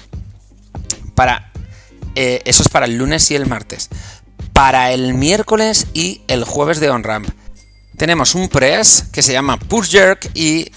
Para 1.13 1.50
eh, 2.15 2.41
eso 2.45 2.63
es 2.63 2.69
para 2.69 2.85
el 2.85 2.97
lunes 2.97 3.29
y 3.31 3.35
el 3.35 3.47
martes. 3.47 3.89
Para 4.53 4.91
el 4.91 5.13
miércoles 5.13 5.87
y 5.93 6.21
el 6.27 6.43
jueves 6.43 6.79
de 6.79 6.89
on-ramp 6.89 7.29
tenemos 8.01 8.33
un 8.33 8.49
press 8.49 9.05
que 9.11 9.21
se 9.21 9.31
llama 9.31 9.57
push 9.57 9.91
jerk 9.91 10.31
y 10.33 10.71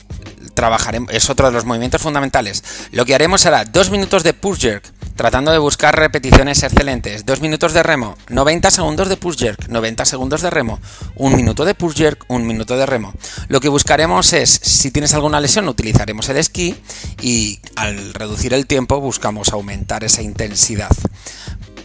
trabajaremos, 0.52 1.10
es 1.10 1.30
otro 1.30 1.46
de 1.46 1.54
los 1.54 1.64
movimientos 1.64 2.02
fundamentales. 2.02 2.62
Lo 2.92 3.06
que 3.06 3.14
haremos 3.14 3.40
será 3.40 3.64
dos 3.64 3.90
minutos 3.90 4.22
de 4.22 4.34
push 4.34 4.58
jerk, 4.58 4.92
tratando 5.16 5.52
de 5.52 5.58
buscar 5.58 5.96
repeticiones 5.96 6.62
excelentes. 6.62 7.24
Dos 7.24 7.40
minutos 7.40 7.72
de 7.72 7.82
remo, 7.82 8.16
90 8.28 8.70
segundos 8.70 9.08
de 9.08 9.16
push 9.16 9.36
jerk, 9.36 9.68
90 9.68 10.04
segundos 10.04 10.42
de 10.42 10.50
remo, 10.50 10.80
un 11.16 11.36
minuto 11.36 11.64
de 11.64 11.74
push 11.74 11.94
jerk, 11.94 12.24
un 12.28 12.46
minuto 12.46 12.76
de 12.76 12.86
remo. 12.86 13.12
Lo 13.48 13.60
que 13.60 13.68
buscaremos 13.68 14.32
es, 14.32 14.50
si 14.50 14.90
tienes 14.90 15.14
alguna 15.14 15.40
lesión, 15.40 15.68
utilizaremos 15.68 16.28
el 16.28 16.36
esquí 16.36 16.76
y 17.22 17.60
al 17.76 18.14
reducir 18.14 18.54
el 18.54 18.66
tiempo 18.66 19.00
buscamos 19.00 19.52
aumentar 19.52 20.04
esa 20.04 20.22
intensidad. 20.22 20.90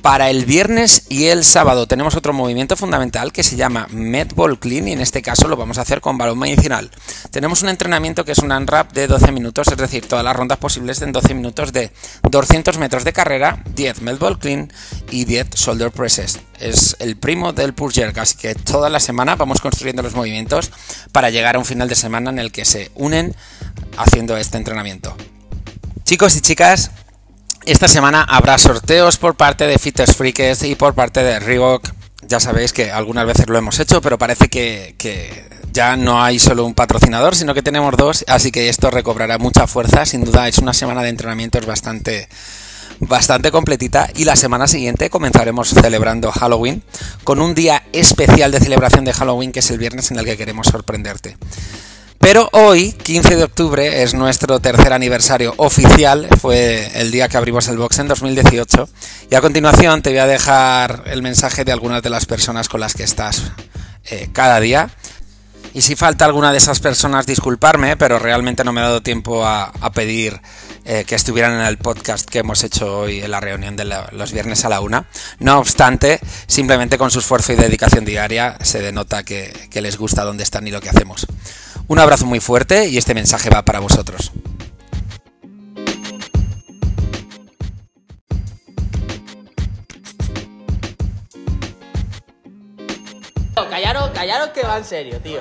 Para 0.02 0.30
el 0.30 0.46
viernes 0.46 1.08
y 1.10 1.26
el 1.26 1.44
sábado 1.44 1.86
tenemos 1.86 2.16
otro 2.16 2.32
movimiento 2.32 2.78
fundamental 2.78 3.34
que 3.34 3.44
se 3.44 3.58
llama 3.58 3.86
Medball 3.92 4.58
Clean 4.58 4.88
y 4.88 4.94
en 4.94 5.02
este 5.02 5.22
caso 5.22 5.50
lo 5.50 5.58
vamos 5.58 5.78
a 5.78 5.82
hacer 5.82 6.00
con 6.00 6.18
balón 6.18 6.40
medicinal. 6.40 6.90
Tenemos 7.32 7.64
un 7.64 7.70
entrenamiento 7.70 8.24
que 8.24 8.32
es 8.32 8.40
un 8.40 8.52
unwrap 8.52 8.94
de 8.94 9.08
12 9.08 9.34
minutos, 9.34 9.68
es 9.68 9.78
decir, 9.78 10.08
todas 10.08 10.24
las 10.24 10.36
rondas 10.36 10.58
posibles 10.58 11.02
en 11.02 11.12
12 11.12 11.34
minutos 11.34 11.74
de 11.74 11.92
200 12.30 12.78
metros 12.78 13.04
de 13.04 13.12
carrera, 13.12 13.62
10 13.76 14.02
Medball 14.02 14.40
Clean 14.40 14.72
y 15.12 15.26
10 15.26 15.50
Shoulder 15.56 15.92
Presses. 15.92 16.40
Es 16.60 16.96
el 17.00 17.18
primo 17.18 17.52
del 17.52 17.74
Push 17.74 17.96
Jerk, 17.96 18.18
así 18.20 18.38
que 18.38 18.56
toda 18.56 18.90
la 18.90 19.02
semana 19.02 19.36
vamos 19.36 19.60
construyendo 19.60 20.02
los 20.02 20.16
movimientos 20.16 20.72
para 21.12 21.30
llegar 21.30 21.58
a 21.58 21.60
un 21.60 21.66
final 21.66 21.90
de 21.90 21.96
semana 21.96 22.30
en 22.30 22.40
el 22.40 22.54
que 22.54 22.64
se 22.64 22.90
unen 22.96 23.36
haciendo 23.98 24.38
este 24.38 24.58
entrenamiento. 24.58 25.16
Chicos 26.06 26.38
y 26.38 26.42
chicas, 26.42 26.92
esta 27.72 27.88
semana 27.88 28.24
habrá 28.24 28.58
sorteos 28.58 29.18
por 29.18 29.36
parte 29.36 29.68
de 29.68 29.78
Fitness 29.78 30.16
Freaks 30.16 30.64
y 30.64 30.74
por 30.74 30.96
parte 30.96 31.22
de 31.22 31.40
Reebok. 31.40 31.88
Ya 32.28 32.40
sabéis 32.40 32.74
que 32.74 32.92
algunas 32.92 33.28
veces 33.28 33.48
lo 33.48 33.58
hemos 33.60 33.80
hecho, 33.80 34.02
pero 34.02 34.18
parece 34.18 34.50
que, 34.50 34.96
ya 35.72 35.96
no 35.96 36.22
hay 36.24 36.40
solo 36.40 36.66
un 36.66 36.74
patrocinador, 36.74 37.36
sino 37.36 37.54
que 37.54 37.62
tenemos 37.62 37.96
dos, 37.96 38.26
así 38.28 38.52
que 38.52 38.70
esto 38.70 38.90
recobrará 38.90 39.38
mucha 39.38 39.68
fuerza. 39.68 40.06
Sin 40.06 40.26
duda 40.26 40.48
es 40.48 40.58
una 40.58 40.74
semana 40.74 41.04
de 41.04 41.10
entrenamientos 41.10 41.68
bastante, 41.68 42.28
bastante 43.00 43.52
completita 43.52 44.10
y 44.16 44.24
la 44.24 44.36
semana 44.36 44.68
siguiente 44.68 45.12
comenzaremos 45.12 45.70
celebrando 45.70 46.32
Halloween 46.32 46.82
con 47.24 47.40
un 47.40 47.54
día 47.54 47.84
especial 47.94 48.52
de 48.52 48.60
celebración 48.60 49.06
de 49.06 49.14
Halloween 49.14 49.52
que 49.52 49.60
es 49.60 49.70
el 49.70 49.78
viernes 49.78 50.10
en 50.10 50.18
el 50.18 50.26
que 50.26 50.38
queremos 50.38 50.68
sorprenderte. 50.68 51.38
Pero 52.20 52.50
hoy, 52.52 52.92
15 52.92 53.38
de 53.38 53.44
octubre, 53.44 54.04
es 54.04 54.14
nuestro 54.14 54.60
tercer 54.60 54.92
aniversario 54.92 55.54
oficial. 55.56 56.28
Fue 56.40 56.92
el 56.96 57.12
día 57.12 57.30
que 57.30 57.38
abrimos 57.38 57.70
el 57.70 57.78
box 57.78 58.00
en 58.00 58.10
2018. 58.10 58.90
Y 59.32 59.36
a 59.36 59.42
continuación 59.42 60.02
te 60.02 60.10
voy 60.10 60.20
a 60.20 60.28
dejar 60.28 61.04
el 61.08 61.22
mensaje 61.22 61.64
de 61.64 61.72
algunas 61.72 62.04
de 62.04 62.10
las 62.10 62.26
personas 62.26 62.68
con 62.68 62.82
las 62.82 62.94
que 62.94 63.04
estás 63.04 63.52
eh, 64.10 64.30
cada 64.34 64.60
día. 64.60 64.90
Y 65.74 65.82
si 65.82 65.96
falta 65.96 66.26
alguna 66.26 66.52
de 66.52 66.58
esas 66.58 66.80
personas, 66.80 67.26
disculparme, 67.26 67.96
pero 67.96 68.20
realmente 68.20 68.64
no 68.64 68.74
me 68.74 68.82
he 68.82 68.84
dado 68.84 69.02
tiempo 69.02 69.46
a, 69.46 69.72
pedir 69.94 70.42
eh, 70.84 71.06
que 71.06 71.16
estuvieran 71.16 71.54
en 71.54 71.66
el 71.66 71.78
podcast 71.78 72.28
que 72.28 72.40
hemos 72.40 72.64
hecho 72.64 73.00
hoy 73.00 73.22
en 73.22 73.32
la 73.32 73.40
reunión 73.40 73.76
de 73.76 73.86
los 73.86 74.34
viernes 74.34 74.66
a 74.66 74.70
la 74.70 74.82
una. 74.82 75.06
No 75.40 75.60
obstante, 75.60 76.20
simplemente 76.48 76.98
con 76.98 77.12
su 77.12 77.20
esfuerzo 77.20 77.54
y 77.54 77.56
dedicación 77.56 78.04
diaria 78.04 78.58
se 78.62 78.82
denota 78.82 79.24
que, 79.24 79.54
que 79.70 79.82
les 79.82 79.98
gusta 79.98 80.26
dónde 80.26 80.44
están 80.44 80.68
y 80.68 80.72
lo 80.72 80.82
que 80.82 80.90
hacemos. 80.90 81.28
Un 81.90 81.98
abrazo 81.98 82.28
muy 82.28 82.40
fuerte 82.40 82.88
y 82.88 83.00
este 83.00 83.16
mensaje 83.16 83.50
va 83.50 83.66
para 83.66 83.80
vosotros. 83.80 84.32
Callaros, 93.72 94.10
callaros 94.12 94.50
que 94.50 94.62
va 94.62 94.78
en 94.78 94.86
serio, 94.86 95.20
tío. 95.20 95.40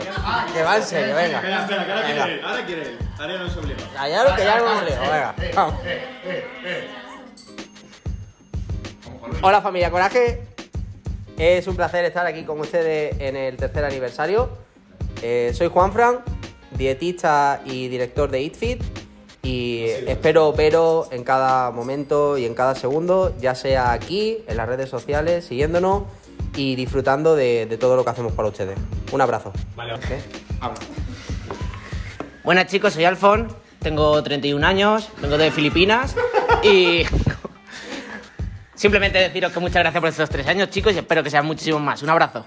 Que 0.55 0.62
va 0.62 0.78
en 0.78 0.83
serio, 0.85 1.14
venga. 1.17 1.37
Espera, 1.37 1.61
espera, 1.61 1.85
que 1.85 1.93
ahora 1.93 2.07
quiere 2.07 2.33
él, 2.33 2.40
ahora 2.43 2.67
quiere 2.67 2.83
él. 2.83 2.99
Ahora 3.19 3.38
no 3.38 3.47
es 3.47 3.57
obligado. 3.57 3.93
Callaros 3.95 4.33
que 4.33 4.45
ya 4.45 4.59
no 4.59 4.75
me 4.75 4.83
leo, 4.88 5.00
venga. 5.02 5.35
Vamos. 5.55 5.75
Hola 9.43 9.61
familia 9.61 9.90
Coraje. 9.90 10.47
Es 11.37 11.67
un 11.67 11.76
placer 11.76 12.07
estar 12.07 12.25
aquí 12.25 12.45
con 12.45 12.59
ustedes 12.59 13.21
en 13.21 13.37
el 13.37 13.59
tercer 13.59 13.85
aniversario. 13.85 14.49
Eh, 15.21 15.52
soy 15.55 15.69
Juan 15.69 15.93
Fran 15.93 16.38
dietista 16.78 17.61
y 17.66 17.88
director 17.88 18.30
de 18.30 18.44
EatFit 18.44 18.82
y 19.42 19.82
espero 20.06 20.52
veros 20.52 21.08
en 21.11 21.25
cada 21.25 21.70
momento 21.70 22.38
y 22.38 22.44
en 22.44 22.54
cada 22.54 22.75
segundo, 22.75 23.35
ya 23.40 23.54
sea 23.54 23.92
aquí, 23.92 24.38
en 24.47 24.56
las 24.56 24.68
redes 24.68 24.88
sociales, 24.88 25.47
siguiéndonos 25.47 26.04
y 26.54 26.75
disfrutando 26.76 27.35
de, 27.35 27.66
todo 27.80 27.97
lo 27.97 28.04
que 28.04 28.11
hacemos 28.11 28.32
para 28.32 28.49
ustedes. 28.49 28.78
Un 29.12 29.20
abrazo. 29.20 29.52
Vale, 29.76 29.94
Buenas 32.44 32.66
chicos, 32.66 32.94
soy 32.94 33.04
Alfon, 33.04 33.49
tengo 33.80 34.23
31 34.23 34.66
años, 34.66 35.08
vengo 35.20 35.37
de 35.37 35.50
Filipinas 35.50 36.14
y 36.62 37.02
simplemente 38.75 39.18
deciros 39.18 39.52
que 39.52 39.61
muchas 39.61 39.82
gracias 39.82 40.00
por 40.00 40.08
estos 40.08 40.30
tres 40.30 40.47
años 40.47 40.70
chicos 40.70 40.94
y 40.94 40.99
espero 40.99 41.23
que 41.23 41.30
sean 41.30 41.47
muchísimos 41.47 41.80
más. 41.80 42.02
Un 42.02 42.11
abrazo. 42.11 42.44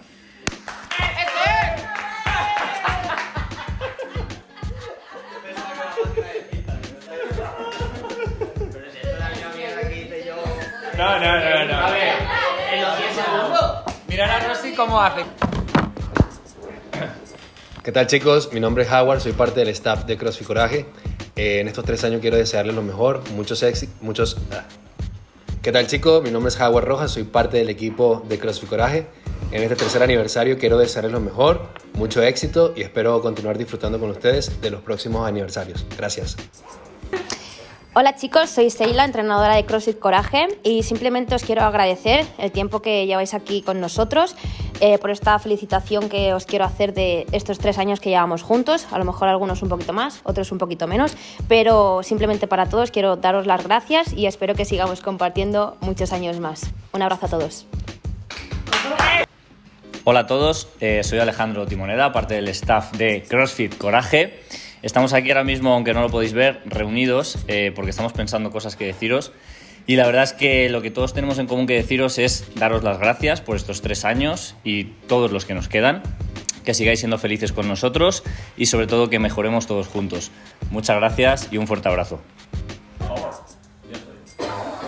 No, 11.01 11.19
no, 11.19 11.39
no, 11.39 11.65
no. 11.65 11.73
A 11.79 11.89
ver, 11.89 12.13
en 12.71 12.81
los 12.83 12.95
10 12.95 13.15
segundos. 13.15 13.71
Mirad 14.07 14.29
a 14.29 14.47
Rosy 14.47 14.75
cómo 14.75 15.01
hace. 15.01 15.23
¿Qué 17.83 17.91
tal 17.91 18.05
chicos? 18.05 18.53
Mi 18.53 18.59
nombre 18.59 18.83
es 18.83 18.91
Howard, 18.91 19.19
soy 19.19 19.31
parte 19.31 19.61
del 19.61 19.69
staff 19.69 20.05
de 20.05 20.15
CrossFit 20.15 20.45
Coraje. 20.45 20.85
Eh, 21.35 21.59
en 21.59 21.67
estos 21.67 21.85
tres 21.85 22.03
años 22.03 22.21
quiero 22.21 22.37
desearles 22.37 22.75
lo 22.75 22.83
mejor, 22.83 23.23
muchos 23.31 23.63
éxitos, 23.63 23.95
muchos... 23.99 24.37
ah. 24.51 24.65
¿Qué 25.63 25.71
tal 25.71 25.87
chicos? 25.87 26.21
Mi 26.21 26.29
nombre 26.29 26.49
es 26.49 26.61
Howard 26.61 26.85
Rojas, 26.85 27.09
soy 27.09 27.23
parte 27.23 27.57
del 27.57 27.69
equipo 27.69 28.23
de 28.29 28.37
CrossFit 28.37 28.69
Coraje. 28.69 29.07
En 29.51 29.63
este 29.63 29.77
tercer 29.77 30.03
aniversario 30.03 30.59
quiero 30.59 30.77
desearles 30.77 31.13
lo 31.13 31.19
mejor, 31.19 31.67
mucho 31.93 32.21
éxito 32.21 32.73
y 32.75 32.83
espero 32.83 33.19
continuar 33.23 33.57
disfrutando 33.57 33.99
con 33.99 34.11
ustedes 34.11 34.61
de 34.61 34.69
los 34.69 34.81
próximos 34.81 35.27
aniversarios. 35.27 35.83
Gracias. 35.97 36.37
Hola 37.93 38.15
chicos, 38.15 38.49
soy 38.49 38.69
Seila, 38.69 39.03
entrenadora 39.03 39.53
de 39.53 39.65
CrossFit 39.65 39.99
Coraje 39.99 40.47
y 40.63 40.83
simplemente 40.83 41.35
os 41.35 41.43
quiero 41.43 41.63
agradecer 41.63 42.25
el 42.37 42.49
tiempo 42.49 42.81
que 42.81 43.05
lleváis 43.05 43.33
aquí 43.33 43.61
con 43.61 43.81
nosotros, 43.81 44.37
eh, 44.79 44.97
por 44.97 45.09
esta 45.09 45.37
felicitación 45.39 46.07
que 46.07 46.33
os 46.33 46.45
quiero 46.45 46.63
hacer 46.63 46.93
de 46.93 47.27
estos 47.33 47.59
tres 47.59 47.77
años 47.77 47.99
que 47.99 48.09
llevamos 48.09 48.43
juntos, 48.43 48.87
a 48.91 48.97
lo 48.97 49.03
mejor 49.03 49.27
algunos 49.27 49.61
un 49.61 49.67
poquito 49.67 49.91
más, 49.91 50.21
otros 50.23 50.53
un 50.53 50.57
poquito 50.57 50.87
menos, 50.87 51.17
pero 51.49 52.01
simplemente 52.01 52.47
para 52.47 52.67
todos 52.67 52.91
quiero 52.91 53.17
daros 53.17 53.45
las 53.45 53.61
gracias 53.61 54.13
y 54.13 54.25
espero 54.25 54.55
que 54.55 54.63
sigamos 54.63 55.01
compartiendo 55.01 55.75
muchos 55.81 56.13
años 56.13 56.39
más. 56.39 56.71
Un 56.93 57.01
abrazo 57.01 57.25
a 57.25 57.29
todos. 57.29 57.65
Hola 60.05 60.21
a 60.21 60.27
todos, 60.27 60.69
eh, 60.79 61.03
soy 61.03 61.19
Alejandro 61.19 61.67
Timoneda, 61.67 62.13
parte 62.13 62.35
del 62.35 62.47
staff 62.47 62.93
de 62.93 63.23
CrossFit 63.27 63.77
Coraje. 63.77 64.39
Estamos 64.81 65.13
aquí 65.13 65.29
ahora 65.29 65.43
mismo, 65.43 65.73
aunque 65.73 65.93
no 65.93 66.01
lo 66.01 66.09
podéis 66.09 66.33
ver, 66.33 66.61
reunidos 66.65 67.37
eh, 67.47 67.71
porque 67.75 67.91
estamos 67.91 68.13
pensando 68.13 68.49
cosas 68.49 68.75
que 68.75 68.85
deciros. 68.85 69.31
Y 69.85 69.95
la 69.95 70.07
verdad 70.07 70.23
es 70.23 70.33
que 70.33 70.69
lo 70.69 70.81
que 70.81 70.89
todos 70.89 71.13
tenemos 71.13 71.37
en 71.37 71.45
común 71.45 71.67
que 71.67 71.75
deciros 71.75 72.17
es 72.17 72.45
daros 72.55 72.83
las 72.83 72.97
gracias 72.97 73.41
por 73.41 73.55
estos 73.55 73.81
tres 73.81 74.05
años 74.05 74.55
y 74.63 74.85
todos 75.07 75.31
los 75.31 75.45
que 75.45 75.53
nos 75.53 75.67
quedan. 75.67 76.01
Que 76.65 76.73
sigáis 76.73 76.99
siendo 76.99 77.19
felices 77.19 77.51
con 77.51 77.67
nosotros 77.67 78.23
y 78.57 78.67
sobre 78.67 78.87
todo 78.87 79.09
que 79.09 79.19
mejoremos 79.19 79.67
todos 79.67 79.87
juntos. 79.87 80.31
Muchas 80.71 80.97
gracias 80.97 81.47
y 81.51 81.57
un 81.57 81.67
fuerte 81.67 81.87
abrazo. 81.87 82.19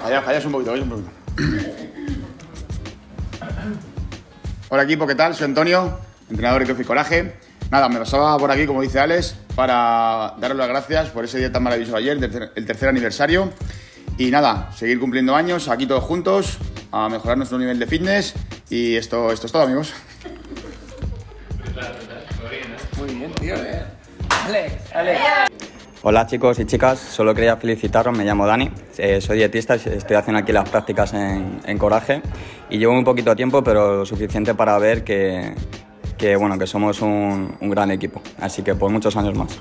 Callas, 0.04 0.24
callas 0.24 0.46
un 0.46 0.52
poquito, 0.52 0.74
un 0.74 0.90
poquito. 0.90 1.10
Hola 4.70 4.84
equipo, 4.84 5.06
¿qué 5.06 5.16
tal? 5.16 5.36
Soy 5.36 5.46
Antonio, 5.46 6.00
entrenador 6.30 6.62
de 6.62 6.66
CrossFit 6.66 6.88
Coraje. 6.88 7.34
Nada, 7.70 7.90
me 7.90 8.00
pasaba 8.00 8.38
por 8.38 8.52
aquí, 8.52 8.66
como 8.66 8.82
dice 8.82 9.00
Alex, 9.00 9.36
para 9.56 10.36
daros 10.40 10.58
las 10.58 10.68
gracias 10.68 11.10
por 11.10 11.26
ese 11.26 11.38
día 11.38 11.52
tan 11.52 11.64
maravilloso 11.64 11.96
ayer, 11.96 12.18
el 12.56 12.66
tercer, 12.66 12.90
aniversario. 12.90 13.52
Y 14.18 14.30
nada, 14.30 14.72
seguir 14.76 15.00
cumpliendo 15.00 15.36
años 15.36 15.68
aquí 15.70 15.88
todos 15.88 16.04
juntos, 16.04 16.58
a 16.92 17.10
mejorar 17.10 17.38
nuestro 17.38 17.58
nivel 17.58 17.80
de 17.80 17.88
fitness. 17.88 18.34
Y 18.70 18.96
esto, 18.96 19.32
esto 19.32 19.48
es 19.48 19.52
todo, 19.52 19.64
amigos. 19.64 19.94
Hola 26.06 26.28
chicos 26.28 26.60
y 26.60 26.66
chicas, 26.66 27.00
solo 27.00 27.34
quería 27.34 27.56
felicitaros, 27.56 28.16
me 28.16 28.26
llamo 28.26 28.46
Dani, 28.46 28.70
eh, 28.98 29.22
soy 29.22 29.38
dietista, 29.38 29.76
estoy 29.76 30.18
haciendo 30.18 30.40
aquí 30.40 30.52
las 30.52 30.68
prácticas 30.68 31.14
en, 31.14 31.62
en 31.66 31.78
Coraje 31.78 32.22
y 32.70 32.78
llevo 32.78 32.92
un 32.92 33.06
poquito 33.06 33.30
de 33.30 33.38
tiempo, 33.38 33.64
pero 33.64 34.00
lo 34.00 34.06
suficiente 34.06 34.54
para 34.54 34.78
ver 34.80 35.06
que, 35.06 35.56
que, 36.24 36.38
bueno, 36.38 36.58
que 36.58 36.66
somos 36.66 37.02
un, 37.02 37.54
un 37.60 37.70
gran 37.70 37.92
equipo, 37.92 38.22
así 38.40 38.64
que 38.64 38.76
por 38.76 38.90
muchos 38.90 39.18
años 39.18 39.38
más. 39.38 39.60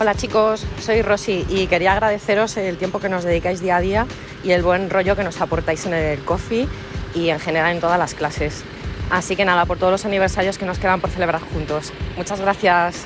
Hola 0.00 0.14
chicos, 0.14 0.64
soy 0.80 1.02
Rosy 1.02 1.44
y 1.50 1.66
quería 1.66 1.92
agradeceros 1.92 2.56
el 2.56 2.78
tiempo 2.78 2.98
que 2.98 3.10
nos 3.10 3.24
dedicáis 3.24 3.60
día 3.60 3.76
a 3.76 3.80
día 3.80 4.06
y 4.42 4.52
el 4.52 4.62
buen 4.62 4.88
rollo 4.88 5.16
que 5.16 5.22
nos 5.22 5.38
aportáis 5.38 5.84
en 5.84 5.92
el 5.92 6.18
coffee 6.20 6.66
y 7.14 7.28
en 7.28 7.38
general 7.40 7.74
en 7.74 7.80
todas 7.82 7.98
las 7.98 8.14
clases. 8.14 8.64
Así 9.10 9.36
que 9.36 9.44
nada, 9.44 9.66
por 9.66 9.76
todos 9.76 9.92
los 9.92 10.06
aniversarios 10.06 10.56
que 10.56 10.64
nos 10.64 10.78
quedan 10.78 11.02
por 11.02 11.10
celebrar 11.10 11.42
juntos. 11.42 11.92
Muchas 12.16 12.40
gracias. 12.40 13.04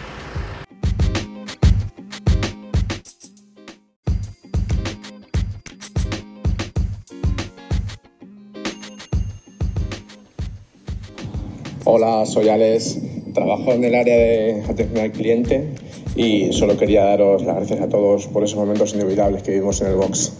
Hola, 11.93 12.25
soy 12.25 12.49
Alex, 12.49 12.99
trabajo 13.35 13.73
en 13.73 13.83
el 13.83 13.97
área 13.97 14.17
de 14.17 14.63
atención 14.63 14.99
al 14.99 15.11
cliente 15.11 15.71
y 16.15 16.53
solo 16.53 16.77
quería 16.77 17.05
daros 17.05 17.43
las 17.43 17.57
gracias 17.57 17.81
a 17.81 17.89
todos 17.89 18.29
por 18.29 18.45
esos 18.45 18.57
momentos 18.57 18.95
inolvidables 18.95 19.43
que 19.43 19.51
vivimos 19.51 19.81
en 19.81 19.89
el 19.89 19.97
box. 19.97 20.33